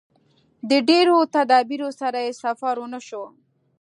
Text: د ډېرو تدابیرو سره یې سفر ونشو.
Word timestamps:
د 0.69 0.71
ډېرو 0.89 1.17
تدابیرو 1.35 1.89
سره 1.99 2.17
یې 2.25 2.31
سفر 2.43 2.75
ونشو. 2.79 3.23